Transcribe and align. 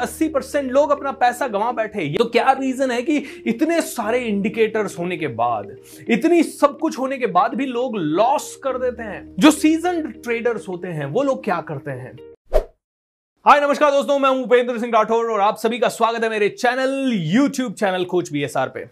अस्सी 0.00 0.28
परसेंट 0.28 0.70
लोग 0.72 0.90
अपना 0.90 1.12
पैसा 1.14 1.46
गंवा 1.48 1.70
बैठे। 1.72 2.08
तो 2.14 2.24
क्या 2.26 2.52
रीजन 2.52 2.90
है 2.90 3.02
कि 3.02 3.16
इतने 3.46 3.80
सारे 3.82 4.18
इंडिकेटर्स 4.20 4.98
होने 4.98 5.16
के 5.16 5.28
बाद, 5.36 5.76
इतनी 6.08 6.42
सब 6.42 6.78
कुछ 6.78 6.98
होने 6.98 7.18
के 7.18 7.26
बाद 7.28 7.54
भी 7.54 7.66
लोग 7.66 7.96
लॉस 7.96 8.54
कर 8.64 8.78
देते 8.78 9.02
हैं। 9.02 9.22
जो 9.38 9.50
सीज़न 9.50 10.02
ट्रेडर्स 10.12 10.68
होते 10.68 10.88
हैं, 10.88 11.06
वो 11.06 11.22
लोग 11.22 11.44
क्या 11.44 11.60
करते 11.68 11.90
हैं? 11.90 12.16
हाय, 13.46 13.60
नमस्कार 13.60 13.90
दोस्तों, 13.90 14.18
मैं 14.18 14.30
हूँ 14.30 14.42
उपेंद्र 14.44 14.78
सिंह 14.78 14.92
राठौर 14.94 15.30
और 15.32 15.40
आप 15.40 15.56
सभी 15.56 15.78
का 15.78 15.88
स्वागत 15.88 16.24
है 16.24 16.30
मेरे 16.30 16.48
channel 16.50 17.12
YouTube 17.12 17.72
channel 17.74 18.04
coach 18.04 18.32
B 18.32 18.46
पे। 18.56 18.84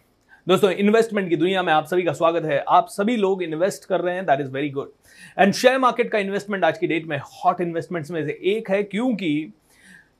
दोस्तों 0.47 0.71
इन्वेस्टमेंट 0.73 1.29
की 1.31 1.37
दुनिया 1.37 1.63
में 1.63 1.73
आप 1.73 1.87
सभी 1.87 2.03
का 2.03 2.13
स्वागत 2.13 2.45
है। 2.45 2.59
आप 2.69 2.87
सभी 2.91 3.17
लोग 3.17 3.43
इन्वेस्ट 3.43 3.85
कर 3.85 4.01
रहे 4.01 4.15
हैं 4.15 4.25
that 4.27 4.41
is 4.41 4.49
very 4.51 4.71
good 4.71 4.91
and 5.39 5.53
share 5.55 5.79
market 5.79 6.11
का 6.11 6.19
इन्वेस्टमेंट 6.19 6.65
आज 6.65 6.79
की 6.79 6.87
डेट 6.87 7.07
में 7.07 7.19
हॉट 7.19 7.61
इन्वेस्टमेंट्स 7.61 8.11
में 8.11 8.25
से 8.27 8.39
एक 8.45 8.71
है, 8.71 8.83
क्योंकि 8.85 9.53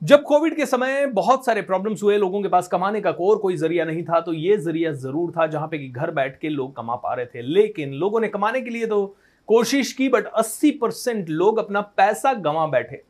जब 0.01 0.21
कोविड 0.23 0.55
के 0.55 0.65
समय 0.65 1.05
बहुत 1.05 1.45
सारे 1.45 1.61
प्रॉब्लम्स 1.61 2.03
हुए 2.03 2.17
लोगों 2.17 2.41
के 2.41 2.47
पास 2.47 2.67
कमाने 2.67 2.99
का 3.01 3.11
और 3.11 3.37
कोई 3.37 3.55
ज़रिया 3.57 3.85
नहीं 3.85 4.03
था 4.03 4.19
तो 4.19 4.33
ये 4.33 4.57
ज़रिया 4.57 4.91
ज़रूर 4.91 5.31
था 5.31 5.47
जहाँ 5.47 5.67
पे 5.67 5.77
कि 5.77 5.87
घर 5.89 6.11
बैठ 6.11 6.39
के 6.39 6.49
लोग 6.49 6.75
कमा 6.75 6.95
पा 6.95 7.13
रहे 7.13 7.25
थे। 7.25 7.41
लेकिन 7.43 7.93
लोगों 7.93 8.19
ने 8.19 8.27
कमाने 8.27 8.61
के 8.61 8.69
लिए 8.69 8.85
तो 8.85 9.05
कोशिश 9.49 9.91
की 9.93 10.07
बट 10.09 10.27
80 10.39 10.71
परसेंट 10.71 11.29
लोग 11.29 11.57
अपना 11.57 11.81
पैसा 11.81 12.33
गंवा 12.35 12.65
बैठे। 12.67 13.01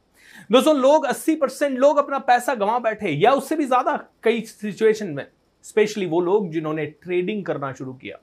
दोस्तों, 0.52 0.76
लोग 0.76 1.05
80 1.05 1.36
परसेंट 1.36 1.78
लोग 1.80 1.98
अपना 1.98 2.17
पैसा 2.20 2.55
गंवा 2.55 2.80
बैठे, 2.80 3.09
या 3.09 3.31
उससे 3.31 3.56
भी 3.56 3.66
ज़्यादा 3.66 3.95
कई 4.23 4.42
सिचुएशन 4.42 5.08
में 5.08 5.26
स्पेशली 5.66 6.06
वो 6.06 6.22
लोग 6.22 6.50
जिन्होंने 6.52 6.86
ट्रेडिंग 6.86 7.44
करना 7.45 7.72
शुरू 7.73 7.94
किया। 7.94 8.17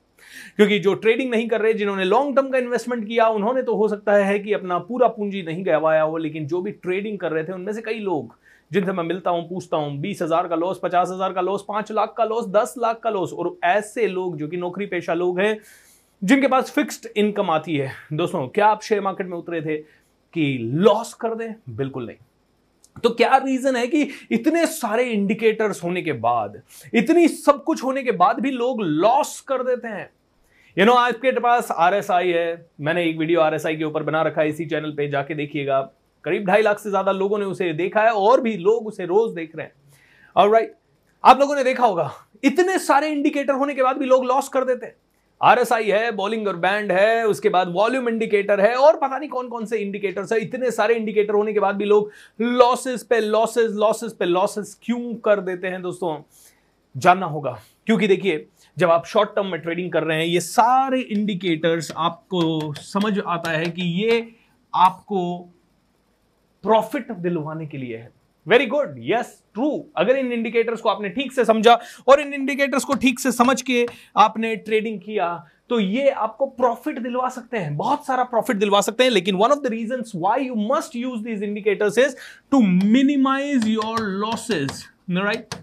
क्योंकि 0.55 0.79
जो 0.79 0.93
ट्रेडिंग 0.95 1.29
नहीं 1.31 1.47
कर 1.47 1.61
रहे, 1.61 1.73
जिन्होंने 1.73 2.03
लॉन्ग 2.03 2.35
टर्म 2.35 2.49
का 2.49 2.57
इन्वेस्टमेंट 2.57 3.07
किया, 3.07 3.27
उन्होंने 3.27 3.61
तो 3.61 3.75
हो 3.75 3.87
सकता 3.87 4.13
है 4.15 4.37
कि 4.39 4.53
अपना 4.53 4.77
पूरा 4.79 5.07
पूंजी 5.07 5.43
नहीं 5.43 5.65
गवाया 5.65 6.01
हो, 6.01 6.17
लेकिन 6.17 6.47
जो 6.47 6.61
भी 6.61 6.71
ट्रेडिंग 6.73 7.17
कर 7.19 7.31
रहे 7.31 7.43
थे, 7.43 7.53
उनमें 7.53 7.73
से 7.73 7.81
कई 7.81 7.99
लोग 7.99 8.35
जिनसे 8.71 8.91
मैं 8.91 9.03
मिलता 9.03 9.31
हूँ, 9.31 9.47
पूछता 9.49 9.77
हूँ, 9.77 9.97
बीस 9.97 10.21
हज़ार 10.21 10.47
का 10.47 10.55
लॉस 10.55 10.79
पचास 10.83 11.09
हज़ार 11.09 11.33
का 11.33 11.41
लॉस 11.41 11.65
पाँच 11.67 11.91
लाख 11.91 12.13
का 12.17 12.23
लॉस 12.25 12.47
दस 12.47 12.73
लाख 12.77 12.99
का 12.99 13.09
लॉस 13.09 13.33
और 13.33 13.55
ऐसे 13.65 14.07
लोग 14.07 14.37
जो 14.37 14.47
कि 14.47 14.57
नौकरी 14.57 14.85
पेशा 14.85 15.13
लोग 15.13 15.39
हैं, 15.39 15.57
जिनके 16.21 16.47
पास 16.47 16.71
फिक्स्ड 16.71 17.07
इनकम 17.17 17.49
आती 17.49 17.75
है। 17.75 17.91
दोस्तों, 18.13 18.47
क्या 18.47 18.67
आप 18.67 18.81
शेयर 18.81 19.01
मार्केट 19.01 19.27
में 19.27 19.37
उतरे 19.37 19.61
थे 19.61 19.77
कि 19.77 20.57
लॉस 20.61 21.13
कर 21.13 21.35
दें? 21.35 21.53
बिल्कुल 21.69 22.05
नहीं। 22.05 22.17
तो 23.03 23.09
क्या 23.11 23.37
रीजन 23.37 23.75
है 23.75 23.87
कि 23.87 24.01
इतने 24.31 24.65
सारे 24.67 25.03
इंडिकेटर्स 25.03 25.83
होने 25.83 26.01
के 26.01 26.13
बाद, 26.13 26.61
इतनी 26.93 27.27
सब 27.27 27.63
कुछ 27.63 27.83
होने 27.83 28.03
के 28.03 28.11
बाद 28.13 28.39
भी 28.39 28.51
लोग 28.51 28.81
लॉस 28.81 29.39
कर 29.41 29.63
देते 29.63 29.87
हैं? 29.87 30.09
यू 30.77 30.85
नो 30.85 30.93
आपके 30.93 31.31
पास 31.31 31.71
आरएसआई 31.71 32.29
है। 32.29 32.65
मैंने 32.79 33.03
एक 33.05 33.17
वीडियो 33.17 33.41
आरएसआई 33.41 33.75
के 33.75 33.83
ऊपर 33.83 34.03
बना 34.03 34.21
रखा 34.21 34.41
है, 34.41 34.49
इसी 34.49 34.65
चैनल 34.65 34.91
पे 34.91 35.07
जाके 35.07 35.35
देखिएगा 35.35 35.79
करीब 36.27 36.45
ढाई 36.45 36.61
लाख 36.61 36.79
से 36.79 36.89
ज़्यादा 36.89 37.11
लोगों 37.13 37.37
ने 37.39 37.45
उसे 37.47 37.71
देखा 37.75 38.01
है 38.01 38.11
और 38.11 38.41
भी 38.41 38.55
लोग 38.59 38.87
उसे 38.87 39.05
रोज 39.05 39.33
देख 39.33 39.55
रहे 39.55 39.65
हैं। 39.65 39.73
और 40.35 40.49
राइट 40.51 40.73
आप 41.23 41.39
लोगों 41.39 41.55
ने 41.55 41.63
देखा 41.63 41.85
होगा, 41.85 42.11
इतने 42.43 42.77
सारे 42.79 43.09
इंडिकेटर 43.09 43.53
होने 43.53 43.73
के 43.73 43.83
बाद 43.83 43.97
भी 43.97 44.05
लोग 44.05 44.25
लॉस 44.25 44.49
कर 44.49 44.63
देते 44.65 44.85
हैं। 44.85 44.95
आरएसआई 45.41 45.85
है 45.85 46.11
बॉलिंग 46.13 46.47
और 46.47 46.55
बैंड 46.57 46.91
है, 46.91 47.25
उसके 47.27 47.49
बाद 47.49 47.71
वॉल्यूम 47.73 48.09
इंडिकेटर 48.09 48.61
है 48.61 48.73
और 48.75 48.95
पता 48.97 49.17
नहीं 49.17 49.29
कौन 49.29 49.47
कौन 49.49 49.65
से 49.65 49.77
इंडिकेटर्स 49.77 50.31
है। 50.33 50.39
इतने 50.41 50.71
सारे 50.71 50.95
इंडिकेटर 50.95 51.33
होने 51.33 51.53
के 51.53 51.59
बाद 51.59 51.75
भी 51.75 51.85
लोग 51.85 52.11
लॉसेस 52.39 53.03
पे 53.03 53.19
लॉसेस 53.21 53.71
लॉसेस 53.75 54.13
पे 54.13 54.25
लॉसेस 54.25 54.77
क्यों 54.83 55.13
कर 55.25 55.41
देते 55.41 55.67
हैं 55.67 55.81
दोस्तों? 55.81 56.17
जानना 56.95 57.25
होगा, 57.27 57.57
क्योंकि 57.87 58.07
देखिए, 58.07 58.47
जब 58.77 58.91
आप 58.91 59.05
शॉर्ट 59.05 59.29
टर्म 59.29 59.47
में 59.47 59.59
ट्रेडिंग 59.61 59.91
कर 59.91 60.03
रहे 60.03 60.17
हैं, 60.17 60.25
ये 60.25 60.39
सारे 60.41 60.99
इंडिकेटर्स 61.01 61.91
आपको 61.97 62.73
समझ 62.75 63.19
आता 63.19 63.51
है 63.51 63.65
कि 63.67 63.83
ये 64.01 64.27
आपको 64.73 65.49
प्रॉफिट 66.67 67.11
दिलवाने 67.13 67.65
के 67.65 67.77
लिए 67.77 67.97
है। 67.97 68.09
वेरी 68.47 68.65
गुड 68.67 68.95
यस 69.03 69.31
ट्रू 69.53 69.69
अगर 69.97 70.17
इन 70.17 70.31
इंडिकेटर्स 70.31 70.81
को 70.81 70.89
आपने 70.89 71.09
ठीक 71.09 71.31
से 71.31 71.45
समझा 71.45 71.79
और 72.07 72.19
इन 72.21 72.33
इंडिकेटर्स 72.33 72.83
को 72.83 72.93
ठीक 72.95 73.19
से 73.19 73.31
समझ 73.33 73.61
के 73.61 73.85
आपने 74.17 74.55
ट्रेडिंग 74.57 74.99
किया 75.01 75.35
तो 75.69 75.79
ये 75.79 76.09
आपको 76.09 76.45
प्रॉफिट 76.47 76.99
दिलवा 76.99 77.29
सकते 77.29 77.57
हैं। 77.57 77.75
बहुत 77.77 78.05
सारा 78.05 78.23
प्रॉफिट 78.25 78.57
दिलवा 78.57 78.81
सकते 78.81 79.03
हैं, 79.03 79.11
लेकिन 79.11 79.35
one 79.35 79.51
of 79.51 79.59
the 79.59 79.67
reason 79.71 80.03
why 80.15 80.45
you 80.45 80.55
must 80.67 80.95
use 80.95 81.23
these 81.23 81.43
indicators 81.43 81.97
is 81.97 82.15
to 82.51 82.61
minimise 82.61 83.67
your 83.67 83.99
losses 83.99 84.83
right 85.17 85.55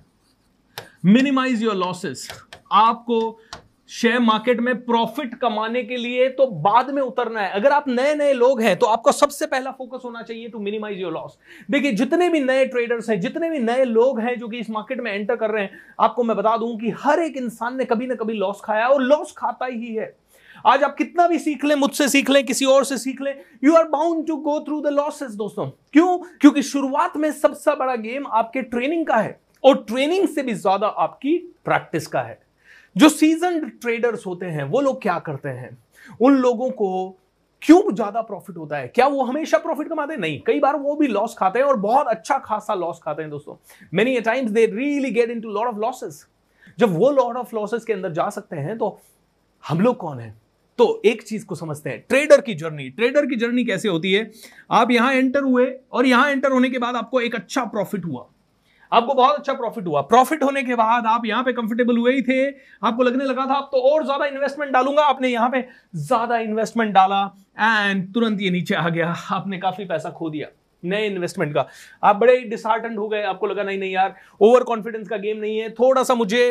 minimise 1.04 1.62
your 1.62 1.74
losses 1.76 2.28
आपको 2.72 3.20
शेयर 3.90 4.18
मार्केट 4.18 4.60
में 4.60 4.74
प्रॉफिट 4.76 5.34
कमाने 5.34 5.82
के 5.82 5.96
लिए 5.96 6.28
तो 6.28 6.46
बाद 6.46 6.90
में 6.90 7.00
उतरना 7.02 7.40
है। 7.40 7.50
अगर 7.52 7.72
आप 7.72 7.88
नए 7.88 8.14
नए 8.14 8.32
लोग 8.32 8.60
हैं 8.62 8.76
तो 8.78 8.86
आपका 8.86 9.12
सबसे 9.12 9.46
पहला 9.46 9.70
फोकस 9.70 10.02
होना 10.04 10.22
चाहिए 10.22 10.48
टू 10.48 10.58
मिनिमाइज 10.60 11.00
योर 11.00 11.12
लॉस 11.12 11.38
देखिए, 11.70 11.92
जितने 11.92 12.28
भी 12.28 12.40
नए 12.40 12.64
ट्रेडर्स 12.66 13.10
हैं, 13.10 13.18
जितने 13.20 13.50
भी 13.50 13.58
नए 13.60 13.84
लोग 13.84 14.20
हैं 14.20 14.38
जो 14.38 14.48
कि 14.48 14.58
इस 14.58 14.70
मार्केट 14.70 15.00
में 15.00 15.10
एंटर 15.12 15.36
कर 15.36 15.50
रहे 15.50 15.62
हैं, 15.62 15.80
आपको 16.00 16.24
मैं 16.24 16.36
बता 16.36 16.56
दूँ 16.56 16.76
कि 16.78 16.90
हर 16.98 17.20
एक 17.20 17.36
इंसान 17.36 17.76
ने 17.76 17.84
कभी 17.84 18.06
ना 18.06 18.14
कभी 18.14 18.34
लॉस 18.34 18.60
खाया 18.64 18.86
और 18.88 19.02
लॉस 19.02 19.34
खाता 19.38 19.66
ही 19.66 19.94
है। 19.94 20.14
आज 20.66 20.82
आप 20.82 20.94
कितना 20.96 21.26
भी 21.28 21.38
सीख 21.38 21.64
लें, 21.64 21.74
मुझसे 21.76 22.08
सीख 22.08 22.30
लें, 22.30 22.44
किसी 22.46 22.64
और 22.66 22.84
से 22.84 22.98
सीख 22.98 23.20
लें 23.22 23.34
you 23.64 23.74
are 23.74 23.88
bound 23.88 24.26
to 24.26 24.36
go 24.38 24.58
through 24.60 24.80
the 24.80 24.92
losses 24.92 25.30
दोस्तों। 25.32 25.66
क्यों? 25.66 26.18
क्योंकि 26.40 26.62
शुरुआत 26.62 27.16
में 27.16 27.30
सबसे 27.32 27.74
बड़ा 27.76 27.96
गेम 27.98 28.26
आपके 28.28 28.62
ट्रेनिंग 28.64 29.06
का 29.06 29.16
है 29.16 29.38
और 29.64 29.84
ट्रेनिंग 29.88 30.28
से 30.28 30.42
भी 30.42 30.54
ज़्यादा 30.54 30.86
आपकी 30.86 31.36
प्रैक्टिस 31.64 32.06
का 32.06 32.20
है। 32.20 32.42
जो 32.96 33.08
सीज़न 33.08 33.60
ट्रेडर्स 33.82 34.26
होते 34.26 34.46
हैं, 34.46 34.64
वो 34.64 34.80
लोग 34.80 35.00
क्या 35.02 35.18
करते 35.18 35.48
हैं? 35.48 35.76
उन 36.20 36.36
लोगों 36.36 36.70
को 36.70 37.18
क्यों 37.62 37.80
ज़्यादा 37.92 38.20
प्रॉफिट 38.22 38.56
होता 38.56 38.76
है? 38.76 38.88
क्या 38.88 39.06
वो 39.06 39.22
हमेशा 39.24 39.58
प्रॉफिट 39.58 39.88
कमाते 39.88 40.12
हैं? 40.12 40.20
नहीं, 40.20 40.40
कई 40.46 40.60
बार 40.60 40.76
वो 40.76 40.94
भी 40.96 41.06
लॉस 41.08 41.34
खाते 41.38 41.58
हैं 41.58 41.66
और 41.66 41.76
बहुत 41.78 42.06
अच्छा 42.06 42.38
खासा 42.38 42.74
लॉस 42.74 43.00
खाते 43.04 43.22
हैं 43.22 43.30
दोस्तों। 43.30 43.56
Many 43.94 44.20
times 44.20 44.50
they 44.50 44.66
really 44.66 45.10
get 45.10 45.30
into 45.30 45.50
lot 45.50 45.66
of 45.66 45.78
losses 45.80 46.24
जब 46.78 46.96
वो 46.96 47.10
लॉट 47.10 47.36
ऑफ़ 47.36 47.54
लॉसेस 47.56 47.84
के 47.84 47.92
अंदर 47.92 48.12
जा 48.12 48.28
सकते 48.30 48.56
हैं 48.56 48.76
तो 48.78 48.98
हम 49.64 49.80
लोग 49.80 49.96
कौन 49.96 50.18
है? 50.18 50.34
तो 50.78 51.02
एक 51.04 51.22
चीज़ 51.22 51.44
को 51.46 51.54
समझते 51.54 51.90
हैं 51.90 52.04
ट्रेडर 52.08 52.40
की 52.40 52.54
जर्नी 52.54 52.88
ट्रेडर 52.90 53.26
की 53.26 53.36
जर्नी 53.36 53.64
कैसे 53.64 53.88
होती 53.88 54.12
है? 54.12 54.30
आप 54.70 54.90
यहाँ 54.90 55.12
एंटर 55.12 55.42
हुए 55.42 55.66
और 55.92 56.06
यहाँ 56.06 56.30
एंटर 56.30 56.52
होने 56.52 56.70
के 56.70 56.78
बाद 56.78 56.96
आपको 56.96 57.20
एक 57.20 57.34
अच्छा 57.34 57.64
प्रॉफिट 57.64 58.04
हुआ। 58.04 58.26
आपको 58.92 59.14
बहुत 59.14 59.36
अच्छा 59.36 59.52
प्रॉफिट 59.54 59.86
हुआ। 59.86 60.00
प्रॉफिट 60.04 60.42
होने 60.42 60.62
के 60.62 60.74
बाद 60.74 61.06
आप 61.06 61.26
यहाँ 61.26 61.42
पे 61.44 61.52
कंफर्टेबल 61.52 61.96
हुए 61.98 62.12
ही 62.14 62.22
थे। 62.22 62.44
आपको 62.82 63.02
लगने 63.02 63.24
लगा 63.24 63.46
था 63.46 63.54
आप 63.54 63.68
तो 63.72 63.80
और 63.90 64.04
ज़्यादा 64.04 64.26
इन्वेस्टमेंट 64.26 64.72
डालूँगा। 64.72 65.04
आपने 65.04 65.28
यहाँ 65.28 65.48
पे 65.50 65.64
ज़्यादा 65.96 66.38
इन्वेस्टमेंट 66.40 66.92
डाला 66.94 67.24
एंड 67.60 68.12
तुरंत 68.14 68.40
ये 68.40 68.50
नीचे 68.50 68.74
आ 68.74 68.88
गया। 68.88 69.14
आपने 69.32 69.58
काफ़ी 69.58 69.84
पैसा 69.84 70.10
खो 70.10 70.30
दिया 70.30 70.48
नए 70.82 71.06
इन्वेस्टमेंट 71.06 71.54
का। 71.54 71.66
आप 72.02 72.16
बड़े 72.16 72.38
डिसहार्टेंड 72.40 72.98
हो 72.98 73.08
गए। 73.08 73.22
आपको 73.24 73.46
लगा, 73.46 73.62
नहीं 73.62 73.78
नहीं 73.78 73.92
यार 73.92 74.14
ओवर 74.40 74.62
कॉन्फिडेंस 74.64 75.08
का 75.08 75.16
गेम 75.18 75.38
नहीं 75.38 75.58
है। 75.58 75.70
थोड़ा 75.72 76.02
सा 76.02 76.14
मुझे 76.14 76.50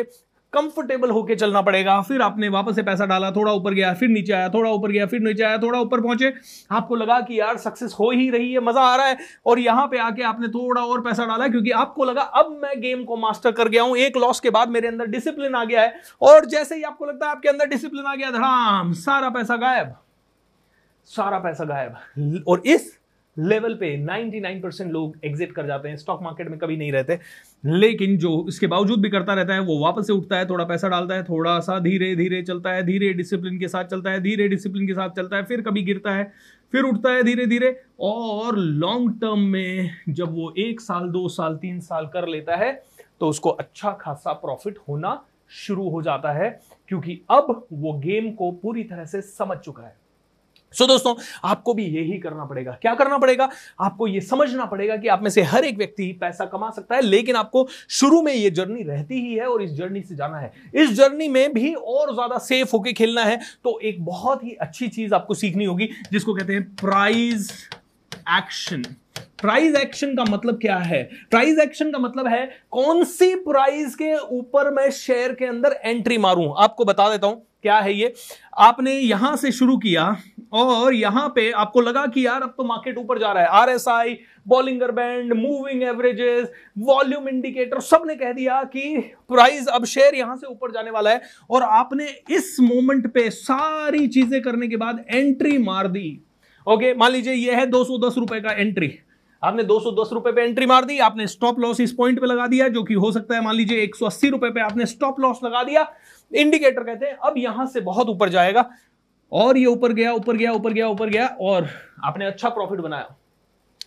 कंफर्टेबल 0.54 1.10
होके 1.10 1.34
चलना 1.34 1.60
पड़ेगा। 1.62 2.00
फिर 2.00 2.22
आपने 2.22 2.48
वापस 2.48 2.74
से 2.74 2.82
पैसा 2.82 3.06
डाला, 3.06 3.30
थोड़ा 3.30 3.52
ऊपर 3.52 3.74
गया, 3.74 3.92
फिर 3.94 4.08
नीचे 4.08 4.32
आया, 4.32 4.48
थोड़ा 4.48 4.70
ऊपर 4.70 4.90
गया, 4.90 5.06
फिर 5.06 5.20
नीचे 5.20 5.42
आया, 5.42 5.58
थोड़ा 5.58 5.80
ऊपर 5.80 6.00
पहुँचे। 6.00 6.32
आपको 6.70 6.96
लगा 6.96 7.20
कि 7.20 7.40
यार 7.40 7.56
सक्सेस 7.56 7.96
हो 8.00 8.10
ही 8.10 8.28
रही 8.30 8.52
है, 8.52 8.60
मज़ा 8.60 8.80
आ 8.80 8.94
रहा 8.96 9.06
है। 9.06 9.18
और 9.46 9.58
यहाँ 9.58 9.86
पे 9.86 9.98
आके 9.98 10.22
आपने 10.22 10.48
थोड़ा 10.48 10.82
और 10.82 11.00
पैसा 11.00 11.26
डाला, 11.26 11.48
क्योंकि 11.48 11.70
आपको 11.70 12.04
लगा, 12.04 12.22
अब 12.22 12.58
मैं 12.62 12.80
गेम 12.80 13.04
को 13.04 13.16
मास्टर 13.16 13.52
कर 13.52 13.68
गया 13.68 13.82
हूँ। 13.82 13.96
एक 13.96 14.16
लॉस 14.16 14.40
के 14.40 14.50
बाद 14.50 14.68
मेरे 14.68 14.88
अंदर 14.88 15.06
डिसिप्लिन 15.06 15.54
आ 15.54 15.64
गया 15.64 15.82
है। 15.82 15.94
और 16.22 16.44
जैसे 16.44 16.76
ही 16.76 16.82
आपको 16.82 17.06
लगता 17.06 17.26
है 17.26 17.32
आपके 17.32 17.48
अंदर 17.48 17.66
डिसिप्लिन 17.66 18.04
आ 18.04 18.14
गया, 18.14 18.30
धड़ाम, 18.30 18.92
सारा 18.92 19.28
पैसा 19.28 19.56
गायब। 19.56 19.94
सारा 21.10 21.38
पैसा 21.38 21.64
गायब। 21.64 22.44
और 22.48 22.62
इस 22.66 22.92
लेवल 23.36 23.74
पे 23.74 23.96
99 23.98 24.60
परसेंट 24.62 24.90
लोग 24.92 25.16
एग्जिट 25.24 25.52
कर 25.52 25.66
जाते 25.66 25.88
हैं, 25.88 25.96
स्टॉक 25.96 26.22
मार्केट 26.22 26.48
में 26.48 26.58
कभी 26.58 26.76
नहीं 26.76 26.92
रहते। 26.92 27.18
लेकिन 27.64 28.16
जो 28.18 28.44
इसके 28.48 28.66
बावजूद 28.66 29.00
भी 29.00 29.10
करता 29.10 29.34
रहता 29.34 29.54
है, 29.54 29.60
वो 29.60 29.78
वापस 29.78 30.06
से 30.06 30.12
उठता 30.12 30.36
है, 30.36 30.48
थोड़ा 30.48 30.64
पैसा 30.64 30.88
डालता 30.88 31.14
है 31.14 31.22
थोड़ा 31.24 31.58
सा 31.60 31.78
धीरे 31.80 32.14
धीरे 32.16 32.42
चलता 32.42 32.70
है 32.70 32.82
धीरे 32.82 33.12
डिसिप्लिन 33.12 33.58
के 33.58 33.68
साथ 33.68 33.84
चलता 33.84 34.10
है 34.10 34.20
धीरे 34.20 34.48
डिसिप्लिन 34.48 34.86
के 34.86 34.94
साथ 34.94 35.10
चलता 35.10 35.36
है, 35.36 35.44
फिर 35.44 35.60
कभी 35.62 35.82
गिरता 35.82 36.14
है, 36.14 36.32
फिर 36.72 36.82
उठता 36.82 37.12
है 37.12 37.22
धीरे 37.22 37.46
धीरे 37.46 37.76
और 38.00 38.58
लॉन्ग 38.58 39.10
टर्म 39.20 39.40
में 39.40 39.90
जब 40.08 40.34
वो 40.34 40.52
एक 40.58 40.80
साल, 40.80 41.08
दो 41.08 41.28
साल, 41.28 41.56
तीन 41.56 41.80
साल 41.80 42.06
कर 42.06 42.28
लेता 42.28 42.56
है 42.56 42.72
तो 43.20 43.28
उसको 43.28 43.50
अच्छा 43.50 43.90
खासा 44.00 44.32
प्रॉफिट 44.34 44.78
होना 44.88 45.20
शुरू 45.56 45.88
हो 45.90 46.00
जाता 46.02 46.32
है, 46.32 46.48
क्योंकि 46.88 47.20
अब 47.30 47.66
वो 47.72 47.92
गेम 47.98 48.30
को 48.30 48.50
पूरी 48.52 48.82
तरह 48.84 49.04
से 49.04 49.20
समझ 49.22 49.56
चुका 49.58 49.82
है। 49.82 49.96
सो 50.74 50.86
दोस्तों, 50.86 51.14
आपको 51.44 51.74
भी 51.74 51.84
यही 51.86 52.18
करना 52.18 52.44
पड़ेगा। 52.44 52.72
क्या 52.82 52.94
करना 52.94 53.18
पड़ेगा? 53.18 53.48
आपको 53.80 54.06
यह 54.08 54.20
समझना 54.22 54.64
पड़ेगा 54.66 54.96
कि 54.96 55.08
आप 55.08 55.22
में 55.22 55.30
से 55.30 55.42
हर 55.44 55.64
एक 55.64 55.76
व्यक्ति 55.78 56.10
पैसा 56.20 56.44
कमा 56.46 56.70
सकता 56.70 56.94
है, 56.94 57.02
लेकिन 57.02 57.36
आपको 57.36 57.66
शुरू 57.90 58.22
में 58.22 58.32
यह 58.34 58.50
जर्नी 58.50 58.82
रहती 58.84 59.20
ही 59.20 59.34
है 59.34 59.46
और 59.46 59.62
इस 59.62 59.70
जर्नी 59.72 60.02
से 60.02 60.16
जाना 60.16 60.38
है। 60.38 60.52
इस 60.74 60.92
जर्नी 60.92 61.28
में 61.28 61.52
भी 61.54 61.72
और 61.74 62.12
ज़्यादा 62.14 62.38
सेफ़ 62.40 62.72
होके 62.72 62.92
खेलना 62.94 63.24
है 63.24 63.40
तो 63.64 63.78
एक 63.80 64.04
बहुत 64.04 64.44
ही 64.44 64.52
अच्छी 64.52 64.88
चीज़ 64.88 65.14
आपको 65.14 65.34
सीखनी 65.36 65.64
होगी, 65.64 65.88
जिसको 66.12 66.34
कहते 66.34 66.52
हैं 66.52 66.64
प्राइज 66.76 67.50
एक्शन 68.30 68.84
प्राइज 69.40 69.74
एक्शन 69.76 70.14
का 70.16 70.24
मतलब 70.24 70.58
क्या 70.60 70.76
है? 70.78 71.02
प्राइज 71.30 71.58
एक्शन 71.60 71.90
का 71.92 71.98
मतलब 71.98 72.26
है 72.26 72.44
कौन 72.72 73.02
सी 73.04 73.34
प्राइज 73.36 73.94
के 73.94 74.14
ऊपर 74.28 74.70
मैं 74.74 74.90
शेयर 74.92 75.32
के 75.32 75.44
अंदर 75.44 75.76
एंट्री 75.84 76.18
मारूं। 76.18 76.48
आपको 76.56 76.84
बता 76.84 77.08
देता 77.10 77.26
हूँ, 77.26 77.42
क्या 77.62 77.78
है 77.78 77.92
ये? 77.92 78.12
आपने 78.58 78.92
यहाँ 78.92 79.36
से 79.36 79.52
शुरू 79.52 79.76
किया 79.78 80.04
और 80.54 80.94
यहाँ 80.94 81.28
पे 81.28 81.50
आपको 81.52 81.80
लगा 81.80 82.06
कि 82.06 82.26
यार 82.26 82.42
अब 82.42 82.54
तो 82.58 82.64
मार्केट 82.64 82.98
ऊपर 82.98 83.18
जा 83.18 83.32
रहा 83.32 83.42
है। 83.42 83.48
RSI 83.60 84.16
Bollinger 84.46 84.90
band 84.92 85.32
moving 85.34 85.82
averages 85.82 86.48
volume 86.80 87.28
indicator 87.28 87.80
सबने 87.82 88.14
कह 88.16 88.32
दिया 88.32 88.62
कि 88.66 88.98
प्राइस 89.28 89.66
अब 89.68 89.84
शेयर 89.86 90.14
यहाँ 90.14 90.36
से 90.36 90.46
ऊपर 90.46 90.72
जाने 90.72 90.90
वाला 90.90 91.10
है। 91.10 91.22
और 91.50 91.62
आपने 91.62 92.06
इस 92.30 92.56
मोमेंट 92.62 93.12
पे 93.14 93.28
सारी 93.32 94.06
चीज़ें 94.08 94.40
करने 94.42 94.68
के 94.68 94.76
बाद 94.76 95.04
एंट्री 95.10 95.56
मार 95.60 95.88
दी। 95.88 96.20
ओके 96.66 96.94
मान 96.94 97.12
लीजिए 97.12 97.34
यह 97.34 97.58
है 97.58 97.66
दो 97.68 97.84
सौ 97.84 97.98
दस 97.98 98.18
रुपए 98.18 98.40
का 98.40 98.52
एंट्री 98.52 98.92
आपने 99.42 99.62
दो 99.64 99.78
सौ 99.80 99.90
दस 99.94 100.10
रुपए 100.12 100.30
पे 100.32 100.42
एंट्री 100.42 100.66
मार 100.66 100.84
दी, 100.84 100.98
आपने 100.98 101.26
स्टॉप 101.26 101.58
लॉस 101.60 101.80
इस 101.80 101.92
पॉइंट 101.92 102.20
पे 102.20 102.26
लगा 102.26 102.46
दिया, 102.46 102.68
जो 102.68 102.82
कि 102.82 102.94
हो 102.94 103.10
सकता 103.12 103.34
है 103.34 103.42
मान 103.44 103.54
लीजिए 103.54 103.82
एक 103.82 103.96
सौ 103.96 104.06
अस्सी 104.06 104.28
रुपए 104.30 104.50
पे 104.50 104.60
आपने 104.60 104.86
स्टॉप 104.86 105.20
लॉस 105.20 105.40
लगा 105.44 105.62
दिया। 105.62 105.86
इंडिकेटर 106.32 106.82
कहते 106.82 107.06
हैं, 107.06 107.14
अब 107.14 107.34
यहाँ 107.38 107.66
से 107.66 107.80
बहुत 107.82 108.08
ऊपर 108.08 108.28
जाएगा। 108.28 108.68
और 109.34 109.58
ये 109.58 109.66
ऊपर 109.66 109.92
गया 109.92 110.12
ऊपर 110.12 110.36
गया 110.36 110.52
ऊपर 110.52 110.72
गया 110.72 110.88
ऊपर 110.88 111.08
गया 111.08 111.26
और 111.40 111.68
आपने 112.04 112.26
अच्छा 112.26 112.48
प्रॉफिट 112.48 112.80
बनाया। 112.80 113.14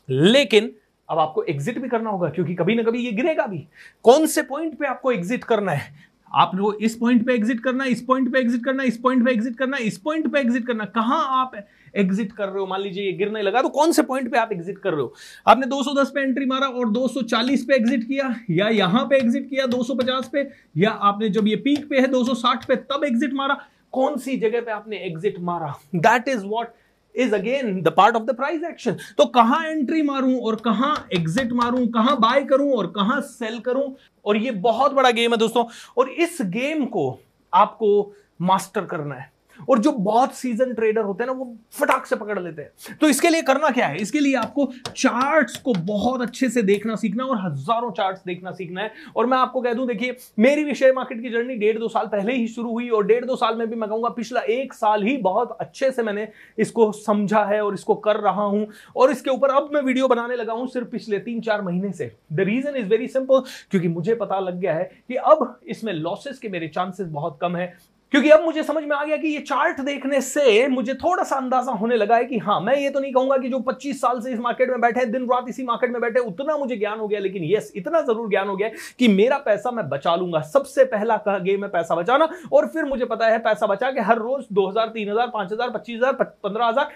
लेकिन 0.10 0.72
अब 1.10 1.20
आपको 1.20 1.44
एग्जिट 1.44 1.78
भी 1.80 1.90
करना 1.90 2.10
होगा 2.10 2.30
क्योंकि 2.30 2.56
कभी 2.56 2.76
ना 2.76 2.84
कभी 2.84 3.06
ये 3.06 3.12
गिरेगा 3.12 3.46
भी। 3.46 3.68
कौन 4.06 4.26
से 4.28 4.42
पॉइंट 4.44 4.78
पे 4.80 4.88
आपको 4.88 5.12
एग्जिट 5.12 5.44
करना 5.44 5.72
है? 5.72 6.06
आप 6.32 6.52
लोग 6.56 6.84
इस 6.84 6.96
पॉइंट 6.96 7.26
पे 7.26 7.34
एग्जिट 7.34 7.60
करना 7.60 7.86
इस 7.86 8.02
पॉइंट 8.02 8.32
पे 8.32 8.40
एग्जिट 8.40 8.64
करना 8.64 8.84
इस 8.84 8.98
पॉइंट 8.98 9.24
पे 9.26 9.32
एग्जिट 9.32 9.56
करना 9.58 9.78
इस 9.78 9.98
पॉइंट 9.98 10.28
पे 10.32 10.40
एग्जिट 10.40 10.66
करना 10.68 10.86
कहाँ 10.86 11.24
आप 11.34 11.52
एग्जिट 11.96 12.32
कर 12.32 12.48
रहे 12.48 12.60
हो? 12.60 12.66
मान 12.68 12.82
लीजिए 12.82 13.06
ये 13.06 13.12
गिरने 13.14 13.42
लगा 13.42 13.62
तो 13.62 13.70
कौन 13.70 13.92
से 13.92 14.04
पॉइंट 14.04 14.32
पे 14.32 14.38
आप 14.38 14.52
एग्जिट 14.52 14.78
कर 14.78 14.94
रहे 14.94 15.02
हो? 15.02 15.14
आपने 15.48 15.68
210 15.68 16.10
पे 16.10 16.22
एंट्री 16.22 16.46
मारा 16.46 16.68
और 16.68 16.90
240 16.90 17.64
पे 17.68 17.76
एग्जिट 17.76 18.04
किया 18.04 18.34
या 18.50 18.68
यहाँ 18.70 19.06
पे 19.06 19.18
एग्जिट 19.18 19.50
किया 19.50 19.66
250 19.68 20.28
पे 20.34 20.48
या 20.78 20.90
आपने 20.90 21.30
जब 21.30 21.48
ये 21.48 21.56
पीक 21.58 21.88
पे 21.90 22.00
है 22.00 22.08
260 22.08 22.66
पे 22.68 22.76
तब 22.76 23.04
एग्जिट 23.06 23.34
मारा। 23.34 23.58
कौन 23.94 24.18
सी 24.18 24.38
जगह 24.38 24.62
पे 24.62 24.72
आपने 24.72 24.98
एग्जिट 25.06 25.40
मारा? 25.40 25.74
That 25.96 26.28
is 26.28 26.46
what 26.46 26.74
is 27.16 27.36
again 27.36 27.82
the 27.82 27.88
part 27.88 28.16
of 28.16 28.24
the 28.24 28.36
price 28.36 28.64
action 28.64 28.98
तो 29.18 29.26
कहाँ 29.26 29.64
एंट्री 29.66 30.02
मारूं 30.02 30.40
और 30.40 30.56
कहाँ 30.56 31.08
एग्जिट 31.14 31.54
मारूं, 31.54 31.88
कहाँ 31.88 32.20
बाय 32.20 32.44
करूँ 32.44 32.72
और 32.74 32.88
कहाँ 32.88 33.22
सेल 33.22 33.60
करूँ? 33.60 33.96
और 34.26 34.38
ये 34.38 34.52
बहुत 34.52 34.94
बड़ा 34.94 35.12
गेम 35.12 35.32
है 35.32 35.38
दोस्तों। 35.38 35.66
और 35.98 36.10
इस 36.10 36.38
गेम 36.42 36.86
को 36.86 37.20
आपको 37.54 38.14
मास्टर 38.42 38.86
करना 38.86 39.16
है। 39.16 39.32
और 39.70 39.80
जो 39.80 39.92
बहुत 39.92 40.34
सीज़न 40.36 40.74
ट्रेडर 40.74 41.02
होते 41.02 41.24
हैं 41.24 41.28
ना, 41.28 41.34
वो 41.34 41.56
फटाक 41.72 42.06
से 42.06 42.16
पकड़ 42.16 42.40
लेते 42.40 42.62
हैं। 42.62 42.98
तो 42.98 43.10
इसके 43.10 43.30
लिए 43.30 43.42
करना 43.42 43.70
क्या 43.70 43.88
है? 43.88 43.98
इसके 43.98 44.20
लिए 44.20 44.36
आपको 44.36 44.70
चार्ट्स 44.88 45.58
को 45.58 45.74
बहुत 45.76 46.22
अच्छे 46.22 46.50
से 46.50 46.62
देखना 46.64 46.96
सीखना 46.96 47.26
और 47.26 47.38
हज़ारों 47.42 47.92
चार्ट्स 47.92 48.22
देखना 48.26 48.52
सीखना 48.52 48.82
है। 48.82 48.92
और 49.16 49.26
मैं 49.26 49.38
आपको 49.38 49.62
कह 49.62 49.74
दूँ, 49.74 49.88
देखिए, 49.88 50.16
मेरी 50.40 50.64
भी 50.64 50.74
शेयर 50.76 50.94
मार्केट 50.94 51.22
की 51.22 51.30
जर्नी 51.30 51.56
डेढ़ 51.58 51.78
दो 51.78 51.88
साल 51.88 52.08
पहले 52.08 52.34
ही 52.34 52.48
शुरू 52.48 52.72
हुई 52.72 52.90
और 52.90 53.06
डेढ़ 53.08 53.26
दो 53.26 53.36
साल 53.36 53.56
में 53.56 53.68
भी 53.70 53.76
मैं 53.76 53.90
कहूँगा 53.90 54.10
पिछला 54.12 54.42
एक 54.42 54.74
साल 54.74 55.04
ही 55.04 55.18
बहुत 55.20 55.58
अच्छे 55.62 55.92
से 55.92 56.04
मैंने 56.04 56.28
इसको 56.58 56.92
समझा 56.94 57.44
है 57.46 57.62
और 57.62 57.74
इसको 57.74 57.96
कर 57.98 58.20
रहा 58.20 58.44
हूँ। 58.44 58.68
और 58.96 59.12
इसके 59.12 59.30
ऊपर 59.30 59.50
अब 59.52 59.70
मैं 59.74 59.82
वीडियो 59.82 60.08
बनाने 60.08 60.36
लगा 60.36 60.54
हूँ 60.54 60.68
सिर्फ़ 60.68 60.88
पिछले 60.88 61.20
तीन 61.20 61.42
चार 61.42 61.62
महीने 61.62 61.92
से। 61.92 62.12
The 62.34 62.40
reason 62.42 62.76
is 62.76 62.88
very 62.88 63.08
simple 63.08 63.44
क्योंकि 63.72 63.88
मुझे 63.88 64.16
पता 64.16 64.40
लग 64.40 64.60
गया 64.60 64.74
है 64.74 64.90
कि 65.08 65.16
अब 65.16 65.60
इसमें 65.68 65.94
लॉसेस 65.94 66.40
के 66.40 66.50
मेरे 66.50 66.68
चांसेस 66.68 67.08
बहुत 67.10 67.38
कम 67.42 67.56
है। 67.56 67.76
क्योंकि 68.14 68.30
अब 68.30 68.44
मुझे 68.44 68.64
समझ 68.64 68.84
में 68.84 68.96
आ 68.96 69.04
गया 69.04 69.16
कि 69.18 69.28
ये 69.28 69.40
चार्ट 69.40 69.80
देखने 69.82 70.20
से 70.22 70.68
मुझे 70.68 70.94
थोड़ा 70.94 71.24
सा 71.24 71.36
अंदाज़ा 71.36 71.72
होने 71.72 71.96
लगा 71.96 72.16
है 72.16 72.26
कि 72.26 72.38
हाँ 72.40 72.60
मैं 72.62 72.76
ये 72.76 72.90
तो 72.90 73.00
नहीं 73.00 73.12
कहूँगा 73.14 73.38
कि 73.38 73.50
जो 73.50 73.60
25 73.62 74.00
साल 74.02 74.20
से 74.22 74.32
इस 74.34 74.40
मार्केट 74.40 74.70
में 74.70 74.82
बैठे 74.82 75.06
दिन 75.08 75.26
रात 75.30 75.50
इसी 75.50 75.64
मार्केट 75.64 75.92
में 75.92 76.00
बैठे 76.02 76.20
उतना 76.22 76.56
मुझे 76.58 76.76
ज्ञान 76.78 77.00
हो 77.00 77.08
गया, 77.08 77.20
लेकिन 77.20 77.44
यस 77.46 77.72
इतना 77.76 78.02
ज़रूर 78.02 78.30
ज्ञान 78.30 78.48
हो 78.48 78.56
गया 78.56 78.70
कि 79.00 79.08
मेरा 79.08 79.38
पैसा 79.40 79.72
मैं 79.72 79.88
बचा 79.90 80.16
लूँगा। 80.16 80.42
सबसे 80.44 80.86
पहला 80.86 81.18
कहा 81.18 81.38
गेम 81.40 81.64
है 81.64 81.70
पैसा 81.70 81.96
बचाना, 81.96 82.30
और 82.54 82.68
फिर 82.68 82.86
मुझे 82.86 83.06
पता 83.06 83.28
है 83.28 83.40
पैसा 83.40 83.68
बचा 83.68 83.92
के 83.92 84.02
हर 84.02 84.18
रोज 84.20 84.46
दो 84.52 84.68
हज़ार, 84.70 84.88
तीन 84.88 85.10
हज़ार, 85.12 85.28
पाँच 85.28 85.52
हज़ार, 85.54 85.70
पच्चीस 85.70 85.98
हज़ार 85.98 86.14
पंद्रह 86.14 86.66
हज़ार 86.66 86.92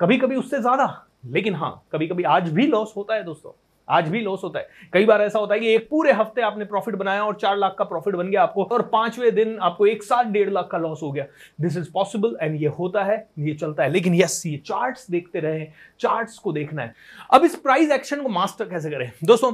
कभी 0.00 0.18
कभी 0.18 0.36
उससे 0.36 0.60
ज़्यादा। 0.60 1.06
लेकिन 1.26 1.54
हाँ 1.54 1.72
कभी 1.92 2.06
कभी 2.08 2.22
आज 2.24 2.52
भी 2.52 2.66
लॉस 2.66 2.92
होता 2.96 3.14
है 3.14 3.24
दोस्तों। 3.24 3.52
आज 3.90 4.08
भी 4.08 4.20
लॉस 4.20 4.40
होता 4.44 4.58
है। 4.58 4.68
कई 4.92 5.04
बार 5.04 5.22
ऐसा 5.22 5.38
होता 5.38 5.54
है 5.54 5.60
कि 5.60 5.74
एक 5.74 5.88
पूरे 5.90 6.12
हफ़्ते 6.12 6.42
आपने 6.42 6.64
प्रॉफिट 6.64 6.94
बनाया 6.94 7.24
और 7.24 7.34
चार 7.34 7.56
लाख 7.56 7.74
का 7.78 7.84
प्रॉफिट 7.84 8.14
बन 8.14 8.30
गया 8.30 8.42
आपको 8.42 8.64
और 8.64 8.82
पाँचवें 8.82 9.34
दिन 9.34 9.58
आपको 9.58 9.86
एक 9.86 10.02
साथ 10.02 10.24
डेढ़ 10.24 10.50
लाख 10.50 10.68
का 10.72 10.78
लॉस 10.78 11.02
हो 11.02 11.10
गया। 11.12 11.24
दिस 11.60 11.76
इज़ 11.76 11.90
पॉसिबल 11.92 12.36
एंड 12.42 12.60
ये 12.62 12.68
होता 12.68 13.04
है, 13.04 13.26
ये 13.38 13.54
चलता 13.54 13.82
है। 13.82 13.90
लेकिन 13.90 14.14
यस 14.14 14.42
ये 14.46 14.56
चार्ट 14.56 14.98
देखते 15.10 15.40
रहे 15.40 15.66
चार्ट 16.00 16.38
को 16.42 16.52
देखना 16.52 16.82
है। 16.82 16.94
अब 17.32 17.44
इस 17.44 17.56
प्राइस 17.56 17.90
एक्शन 17.90 18.22
को 18.22 18.28
मास्टर 18.28 18.64
कैसे 18.64 18.90
करें? 18.90 19.10
दोस्तों 19.24 19.52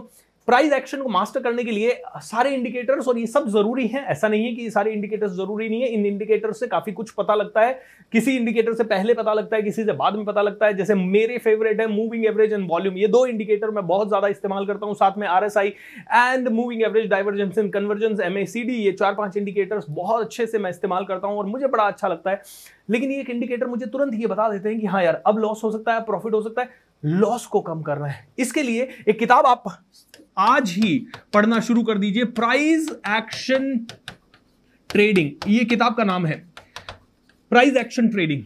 प्राइस 0.48 0.72
एक्शन 0.72 1.00
को 1.02 1.08
मास्टर 1.08 1.40
करने 1.42 1.62
के 1.64 1.70
लिए 1.70 1.96
सारे 2.22 2.50
इंडिकेटर्स 2.50 3.08
और 3.08 3.18
ये 3.18 3.26
सब 3.26 3.48
ज़रूरी 3.50 3.86
हैं। 3.86 4.04
ऐसा 4.06 4.28
नहीं 4.28 4.44
है 4.44 4.52
कि 4.54 4.62
ये 4.62 4.70
सारे 4.70 4.90
इंडिकेटर्स 4.92 5.32
ज़रूरी 5.32 5.68
नहीं 5.68 5.80
है। 5.82 5.88
इन 5.88 6.04
इंडिकेटर्स 6.06 6.60
से 6.60 6.66
काफ़ी 6.66 6.92
कुछ 6.92 7.10
पता 7.12 7.34
लगता 7.34 7.60
है। 7.60 7.72
किसी 8.12 8.36
इंडिकेटर 8.36 8.74
से 8.74 8.84
पहले 8.84 9.14
पता 9.14 9.32
लगता 9.32 9.56
है, 9.56 9.62
किसी 9.62 9.84
से 9.84 9.92
बाद 9.94 10.16
में 10.16 10.24
पता 10.24 10.42
लगता 10.42 10.66
है। 10.66 10.76
जैसे 10.76 10.94
मेरे 10.94 11.38
फेवरेट 11.38 11.80
है 11.80 11.86
मूविंग 11.86 12.26
एवरेज 12.26 12.52
एंड 12.52 12.68
वॉल्यूम 12.70 12.96
ये 12.96 13.08
दो 13.08 13.24
इंडिकेटर 13.26 13.70
मैं 13.70 13.86
बहुत 13.86 14.08
ज़्यादा 14.08 14.28
इस्तेमाल 14.28 14.66
करता 14.66 14.86
हूँ, 14.86 14.94
साथ 14.94 15.18
में 15.18 15.26
RSI 15.28 15.68
and 16.14 16.48
moving 16.50 16.82
average 16.82 17.10
divergence 17.10 17.58
and 17.58 17.72
convergence 17.72 18.20
MACD 18.20 18.74
ये 18.76 18.92
चार 18.92 19.14
पाँच 19.14 19.36
इंडिकेटर्स 19.36 19.86
बहुत 19.90 20.24
अच्छे 20.24 20.46
से 20.46 20.58
मैं 20.58 20.70
इस्तेमाल 20.70 21.04
करता 21.04 21.28
हूँ, 21.28 21.38
और 21.38 21.46
मुझे 21.46 21.66
बड़ा 21.66 21.84
अच्छा 21.84 22.08
लगता 22.08 22.30
है। 22.30 22.42
लेकिन 22.90 23.10
ये 23.12 23.20
एक 23.20 23.30
इंडिकेटर 23.30 23.66
मुझे 23.66 23.86
तुरंत 23.86 24.14
ये 24.14 24.26
बता 24.26 24.48
देते 24.48 24.68
हैं 24.68 24.80
कि 24.80 24.86
हाँ 24.86 25.02
यार, 25.02 25.22
अब 25.26 25.38
लॉस 25.38 25.64
हो 25.64 25.70
सकता 25.70 25.94
है 25.94 26.00
प्रॉफिट 26.02 26.32
हो 26.34 26.40
सकता 26.42 26.62
है। 26.62 26.84
लॉस 27.02 27.46
को 27.46 27.60
कम 27.60 27.82
करना 27.82 28.06
है। 28.06 28.26
इसके 28.38 28.62
लिए 28.62 28.88
एक 29.08 29.18
किताब 29.18 29.46
आप 29.46 29.64
आज 30.38 30.70
ही 30.70 30.98
पढ़ना 31.34 31.60
शुरू 31.60 31.82
कर 31.82 31.98
दीजिए। 31.98 32.24
Price 32.24 32.90
action 33.08 33.78
trading. 34.90 35.30
ये 35.48 35.64
किताब 35.64 35.94
का 35.94 36.04
नाम 36.04 36.26
है। 36.26 36.36
Price 37.50 37.76
action 37.76 38.08
trading. 38.08 38.44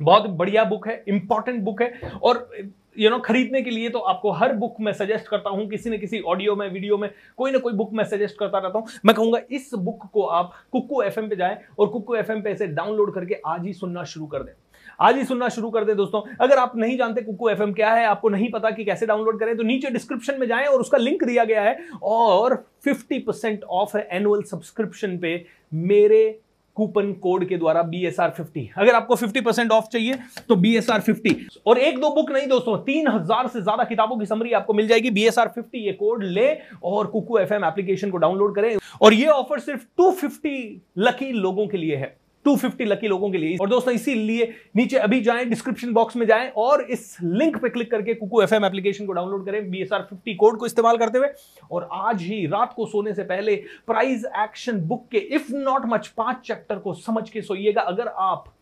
बहुत 0.00 0.30
बढ़िया 0.30 0.64
बुक 0.64 0.88
है 0.88 1.02
इंपॉर्टेंट 1.08 1.62
बुक 1.62 1.82
है। 1.82 2.10
और, 2.22 2.50
यू 2.98 3.10
नो, 3.10 3.18
खरीदने 3.18 3.62
के 3.62 3.70
लिए 3.70 3.88
तो 3.88 3.98
आपको 3.98 4.32
हर 4.32 4.52
बुक 4.52 4.76
में 4.80 4.92
सजेस्ट 4.92 5.28
करता 5.28 5.50
हूँ, 5.50 5.68
किसी 5.68 5.90
न 5.90 5.98
किसी 5.98 6.20
ऑडियो 6.20 6.54
में, 6.56 6.68
वीडियो 6.70 6.98
में, 6.98 7.10
कोई 7.36 7.50
ना 7.50 7.58
कोई 7.58 7.72
बुक 7.72 7.92
मैं 7.92 8.04
सजेस्ट 8.04 8.38
करता 8.38 8.58
रहता 8.58 8.78
हूँ। 8.78 8.86
मैं 9.04 9.14
कहूँगा 9.16 9.40
इस 9.50 9.70
बुक 9.74 10.06
को 10.12 10.22
आप 10.22 10.52
कुक्कू 10.72 11.02
एफ़ 11.02 11.20
पे 11.20 11.36
जाएँ 11.36 11.58
और 11.78 11.88
कुक्कू 11.88 12.14
एफ़ 12.14 12.32
पे 12.32 12.52
इसे 12.52 12.66
डाउनलोड 12.66 13.14
करके 13.14 13.40
आज 13.46 13.66
ही 13.66 13.72
सुनना 13.72 14.04
शुरू 14.04 14.26
कर 14.26 14.42
दें। 14.42 14.52
आज 14.98 15.16
ही 15.16 15.24
सुनना 15.24 15.48
शुरू 15.48 15.70
कर 15.70 15.84
दे 15.84 15.94
दोस्तों। 15.94 16.20
अगर 16.40 16.58
आप 16.58 16.72
नहीं 16.76 16.96
जानते 16.98 17.22
कुकू 17.22 17.48
एफएम 17.48 17.72
क्या 17.72 17.92
है, 17.92 18.04
आपको 18.06 18.28
नहीं 18.28 18.50
पता 18.50 18.70
कि 18.70 18.84
कैसे 18.84 19.06
डाउनलोड 19.06 19.38
करें 19.40 19.56
तो 19.56 19.62
नीचे 19.64 19.90
डिस्क्रिप्शन 19.90 20.40
में 20.40 20.46
जाएँ 20.48 20.66
और 20.66 20.80
उसका 20.80 20.98
लिंक 20.98 21.24
दिया 21.24 21.44
गया 21.44 21.62
है 21.62 21.78
और 22.04 22.64
50% 22.86 23.64
ऑफ़ 23.64 23.96
है 23.96 24.08
एनुअल 24.12 24.42
सब्सक्रिप्शन 24.44 25.18
पे 25.18 25.44
मेरे 25.72 26.40
कूपन 26.76 27.12
कोड 27.12 27.44
के 27.48 27.56
द्वारा 27.56 27.82
बी 27.84 28.04
एस 28.06 28.18
आर 28.20 28.30
फिफ्टी 28.30 28.68
अगर 28.78 28.94
आपको 28.94 29.14
फिफ्टी 29.16 29.40
परसेंट 29.40 29.72
ऑफ़ 29.72 29.86
चाहिए 29.92 30.18
तो 30.48 30.56
बी 30.56 30.76
एस 30.76 30.90
आर 30.90 31.00
फिफ्टी 31.00 31.36
और 31.66 31.78
एक 31.78 31.98
दो 32.00 32.10
बुक 32.14 32.30
नहीं 32.32 32.46
दोस्तों, 32.48 32.76
तीन 32.78 33.08
हज़ार 33.08 33.48
से 33.48 33.62
ज़्यादा 33.62 33.84
किताबों 33.84 34.18
की 34.18 34.26
समरी 34.26 34.52
आपको 34.52 34.74
मिल 34.74 34.88
जाएगी 34.88 35.10
बी 35.10 35.24
एस 35.26 35.38
आर 35.38 35.48
फिफ्टी 35.48 35.78
ये 35.78 35.92
कोड 35.94 36.22
ले 36.24 36.52
और 36.84 37.06
कुकू 37.06 37.38
एफ़ 37.38 37.54
एम 37.54 37.64
एप्लीकेशन 37.64 38.10
को 38.10 38.18
डाउनलोड 38.18 38.54
करें। 38.54 38.76
और 39.02 39.14
ये 39.14 39.26
ऑफ़र 39.28 39.60
सिर्फ़ 39.60 39.84
टू 39.96 40.10
फिफ्टी 40.12 40.82
लकी 40.98 41.32
लोगों 41.32 41.66
के 41.66 41.76
लिए 41.76 41.96
है। 41.96 42.16
250 42.48 42.84
लकी 42.84 43.08
लोगों 43.08 43.30
के 43.30 43.38
लिए। 43.38 43.56
और 43.56 43.68
दोस्तों, 43.68 43.94
इसीलिए 43.94 44.52
नीचे 44.76 44.96
अभी 44.98 45.20
जाए 45.20 45.44
डिस्क्रिप्शन 45.44 45.92
बॉक्स 45.92 46.16
में 46.16 46.26
जाए 46.26 46.52
और 46.56 46.82
इस 46.82 47.16
लिंक 47.22 47.56
पे 47.56 47.68
क्लिक 47.68 47.90
करके 47.90 48.14
कुकू 48.14 48.42
एफएम 48.42 48.64
एप्लीकेशन 48.64 49.06
को 49.06 49.12
डाउनलोड 49.12 49.46
करें 49.46 49.70
बीएसआर 49.70 50.06
50 50.12 50.34
कोड 50.34 50.58
को 50.58 50.66
इस्तेमाल 50.66 50.96
करते 50.96 51.18
हुए। 51.18 51.28
और 51.72 51.88
आज 51.92 52.22
ही 52.22 52.44
रात 52.46 52.72
को 52.76 52.86
सोने 52.86 53.14
से 53.14 53.22
पहले 53.24 53.56
प्राइज 53.86 54.26
एक्शन 54.38 54.80
बुक 54.80 55.08
के 55.10 55.18
इफ़ 55.18 55.52
नॉट 55.52 55.86
मच 55.86 56.06
पाँच 56.16 56.46
चैप्टर 56.46 56.78
को 56.78 56.94
समझ 56.96 57.28
के 57.30 57.42
सोइएगा। 57.42 57.82
अगर 57.82 58.08
आप 58.08 58.54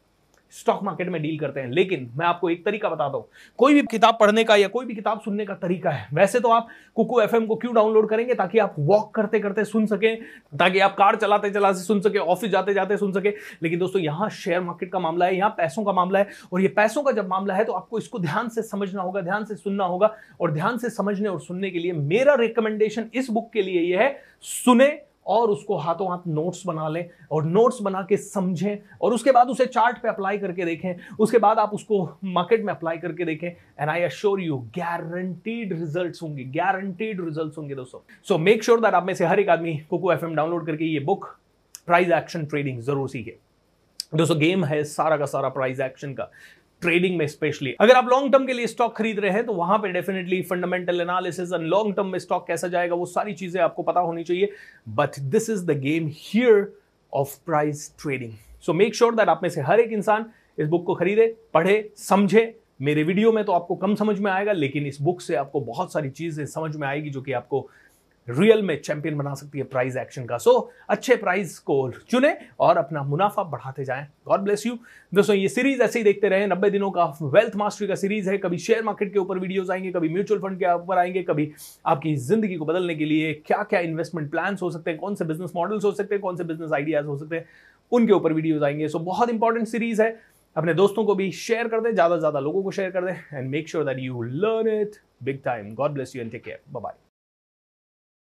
स्टॉक 0.53 0.83
मार्केट 0.83 1.09
में 1.09 1.21
डील 1.23 1.38
करते 1.38 1.61
हैं। 1.61 1.71
लेकिन 1.71 2.11
मैं 2.17 2.26
आपको 2.26 2.50
एक 2.50 2.65
तरीका 2.65 2.88
बताता 2.88 3.17
हूँ। 3.17 3.29
कोई 3.59 3.75
भी 3.75 3.83
किताब 3.83 4.17
पढ़ने 4.21 4.45
का 4.45 4.57
या 4.57 4.69
कोई 4.69 4.87
भी 4.87 4.95
किताब 4.95 5.21
सुनने 5.21 5.45
का 5.47 5.55
तरीका 5.57 5.91
है, 5.91 6.07
वैसे 6.15 6.41
तो 6.41 6.49
आप 6.49 6.69
कुकू 6.97 7.21
एफ़ 7.21 7.37
को 7.38 7.57
क्यों 7.57 7.75
डाउनलोड 7.75 8.09
करेंगे 8.11 8.35
ताकि 8.35 8.59
आप 8.59 8.75
वॉक 8.79 9.15
करते 9.15 9.38
करते 9.41 9.65
सुन 9.65 9.87
सके, 9.87 10.15
ताकि 10.55 10.81
आप 10.81 10.95
कार 10.97 11.17
चलाते 11.17 11.50
चलाते 11.50 11.79
सुन 11.79 12.00
सके, 12.00 12.19
ऑफ़िस 12.19 12.50
जाते 12.50 12.75
जाते 12.75 12.97
सुन 12.97 13.12
सके। 13.12 13.33
लेकिन 13.62 13.79
दोस्तों, 13.79 14.03
यहाँ 14.03 14.29
शेयर 14.33 14.61
मार्केट 14.61 14.93
का 14.93 14.99
मामला 14.99 15.26
है, 15.26 15.37
यहाँ 15.37 15.50
पैसों 15.50 15.85
का 15.85 15.93
मामला 15.93 16.19
है 16.19 16.29
और 16.53 16.61
ये 16.61 16.69
पैसों 16.69 17.03
का 17.03 17.12
जब 17.12 17.29
मामला 17.29 17.55
है 17.55 17.65
तो 17.65 17.73
आपको 17.73 17.99
इसको 17.99 18.19
ध्यान 18.19 18.49
से 18.49 18.62
समझना 18.62 19.03
होगा, 19.03 19.21
ध्यान 19.21 19.45
से 19.45 19.55
सुनना 19.57 19.85
होगा 19.85 20.15
और 20.41 20.53
ध्यान 20.53 20.79
से 20.79 20.91
समझने 20.91 21.29
और 21.29 21.41
सुनने 21.41 21.71
के 21.71 21.79
लिए 21.79 21.93
मेरा 21.93 22.35
रिकमेंडेशन 22.35 23.11
इस 23.15 23.31
बुक 23.31 23.50
के 23.53 23.62
लिए 23.62 23.81
यह 23.83 24.00
है, 24.00 24.17
सुने 24.43 24.87
और 25.26 25.50
उसको 25.50 25.76
हाथों 25.76 26.09
हाथ 26.09 26.26
नोट्स 26.28 26.62
बना 26.66 26.88
लें 26.88 27.09
और 27.30 27.45
नोट्स 27.45 27.80
बना 27.83 28.02
के 28.09 28.16
समझें 28.16 28.78
और 29.00 29.14
उसके 29.14 29.33
बाद 29.33 29.49
उसे 29.50 29.66
चार्ट 29.66 29.99
पे 30.02 30.09
अप्लाई 30.09 30.38
करके 30.38 30.64
देखें। 30.64 31.16
उसके 31.18 31.38
बाद 31.38 31.59
आप 31.59 31.71
उसको 31.75 32.02
मार्केट 32.25 32.64
में 32.64 32.73
अप्लाई 32.75 32.99
करके 32.99 33.25
देखें। 33.25 33.49
And 33.49 33.90
I 33.90 34.02
assure 34.02 34.40
you 34.40 34.59
guaranteed 34.76 35.73
results 35.73 36.23
होंगे 36.23 36.45
गारंटीड 36.52 37.25
रिजल्ट्स 37.25 37.59
होंगे 37.59 37.75
दोस्तों। 37.75 38.00
सो 38.28 38.38
मेक 38.38 38.64
श्योर 38.64 38.80
दैट 38.80 38.95
आप 38.95 39.06
में 39.06 39.14
से 39.14 39.26
हर 39.26 39.40
एक 39.40 39.49
आदमी 39.49 39.76
कोको 39.90 40.12
एफ़ 40.12 40.25
डाउनलोड 40.26 40.66
करके 40.66 40.85
ये 40.85 41.00
बुक 41.00 41.26
प्राइज 41.87 42.12
एक्शन 42.12 42.45
ट्रेडिंग 42.47 42.80
ज़रूर 42.83 43.09
सीखे। 43.09 43.37
दोस्तों 44.14 44.38
गेम 44.38 44.64
है 44.64 44.83
सारा 44.85 45.16
का 45.16 45.26
सारा 45.26 45.49
प्राइज 45.49 45.80
एक्शन 45.80 46.12
का। 46.14 46.30
ट्रेडिंग 46.83 47.16
में 47.18 47.26
स्पेशली 47.26 47.75
अगर 47.80 47.95
आप 47.95 48.09
लॉन्ग 48.11 48.33
टर्म 48.33 48.47
के 48.47 48.52
लिए 48.52 48.66
स्टॉक 48.66 48.97
खरीद 48.97 49.18
रहे 49.21 49.30
हैं 49.33 49.45
तो 49.47 49.52
वहाँ 49.54 49.78
पे 49.78 49.92
definitely 49.92 50.40
fundamental 50.42 51.00
analysis 51.00 51.52
and 51.52 51.66
long 51.68 51.95
term 51.97 52.06
में 52.06 52.18
स्टॉक 52.18 52.47
कैसा 52.47 52.68
जाएगा, 52.68 52.95
वो 52.95 53.06
सारी 53.06 53.33
चीज़ें 53.35 53.61
आपको 53.62 53.83
पता 53.83 54.00
होनी 54.00 54.25
चाहिए। 54.25 54.52
But 54.88 55.18
this 55.21 55.50
is 55.50 55.64
the 55.66 55.78
game 55.80 56.11
here 56.14 56.66
of 57.12 57.37
price 57.47 57.92
trading 58.02 58.33
so 58.62 58.73
make 58.73 58.95
sure 58.95 59.14
that 59.14 59.28
आप 59.28 59.40
में 59.42 59.50
से 59.50 59.61
हर 59.62 59.80
एक 59.80 59.92
इंसान 59.92 60.26
इस 60.59 60.68
बुक 60.68 60.85
को 60.87 60.95
खरीदे, 60.95 61.26
पढ़े, 61.54 61.90
समझे। 61.99 62.54
मेरे 62.83 63.02
वीडियो 63.02 63.33
में 63.33 63.45
तो 63.45 63.52
आपको 63.52 63.75
कम 63.76 63.95
समझ 63.95 64.18
में 64.18 64.30
आएगा, 64.30 64.52
लेकिन 64.52 64.87
इस 64.87 65.00
बुक 65.02 65.21
से 65.21 65.35
आपको 65.37 65.61
बहुत 65.62 65.92
सारी 65.92 66.11
चीज़ें 66.11 66.45
समझ 66.47 66.76
में 66.76 66.87
आएगी 66.88 67.11
जो 67.11 67.23
कि 67.23 67.33
आपको 67.33 67.68
रियल 68.28 68.62
में 68.62 68.80
चैंपियन 68.80 69.16
बना 69.18 69.33
सकती 69.35 69.59
है 69.59 69.64
प्राइज 69.64 69.97
एक्शन 69.97 70.25
का। 70.26 70.37
सो 70.38 70.50
so, 70.50 70.71
अच्छे 70.88 71.16
प्राइज 71.16 71.59
को 71.61 71.90
चुने 72.00 72.37
और 72.61 72.76
अपना 72.76 73.02
मुनाफा 73.02 73.42
बढ़ाते 73.45 73.85
जाएँ। 73.85 74.06
गॉड 74.28 74.40
ब्लेस 74.40 74.66
यू 74.66 74.78
दोस्तों 75.12 75.37
ये 75.37 75.49
सीरीज़ 75.49 75.83
ऐसे 75.83 75.99
ही 75.99 76.04
देखते 76.04 76.28
रहे। 76.28 76.47
नब्बे 76.47 76.71
दिनों 76.71 76.90
का 76.90 77.04
वेल्थ 77.23 77.56
मास्टरी 77.56 77.88
का 77.88 77.95
सीरीज़ 77.95 78.30
है। 78.30 78.37
कभी 78.38 78.59
शेयर 78.59 78.83
मार्केट 78.85 79.12
के 79.12 79.18
ऊपर 79.18 79.38
वीडियोस 79.38 79.71
आएँगे 79.71 79.92
कभी 79.92 80.09
म्यूचुअल 80.09 80.40
फंड 80.40 80.59
के 80.59 80.75
ऊपर 80.75 80.99
आएँगे 80.99 81.23
कभी 81.23 81.50
आपकी 81.87 82.14
ज़िंदगी 82.16 82.56
को 82.56 82.64
बदलने 82.64 82.95
के 82.95 83.04
लिए 83.04 83.33
क्या 83.47 83.62
क्या 83.62 83.80
इन्वेस्टमेंट 83.83 84.30
प्लान 84.30 84.56
हो 84.62 84.71
सकते 84.71 84.90
हैं 84.90 85.00
कौन 85.00 85.14
से 85.14 85.25
बिज़नेस 85.25 85.52
मॉडल्स 85.56 85.85
हो 85.85 85.92
सकते 85.92 86.14
हैं 86.14 86.23
कौन 86.23 86.37
से 86.37 86.45
बिज़नेस 86.45 86.73
आइडियाज़ 86.73 87.06
हो 87.06 87.16
सकते 87.18 87.37
हैं 87.37 87.47
उनके 87.92 88.12
ऊपर 88.12 88.33
वीडियोज़ 88.33 88.64
आएँगे। 88.64 88.88
सो 88.88 88.99
so, 88.99 89.04
बहुत 89.04 89.30
इंपॉर्टेंट 89.30 89.66
सीरीज़ 89.68 90.02
है। 90.02 90.14
अपने 90.56 90.75
दोस्तों 90.75 91.04
को 91.04 91.14
भी 91.14 91.30
शेयर 91.35 91.68
कर 91.68 91.80
दें 91.80 91.92
ज़्यादा 91.92 92.14
से 92.14 92.21
ज़्यादा 92.21 92.40
लोगों 92.40 92.62
को 92.62 92.71
शेयर 92.71 92.90
कर 92.90 93.04
दें 93.04 93.38
and 93.38 93.50
make 93.50 93.68
sure 93.68 93.85
that 93.85 93.99
you 94.00 94.23
learn 94.23 94.68
it 94.71 94.97
big 95.23 95.42
time 95.45 95.75
God 95.75 95.90
bless 95.90 96.16
you 96.16 96.23
and 96.23 96.30
take 96.33 96.45
care 96.45 96.61
bye 96.73 97.06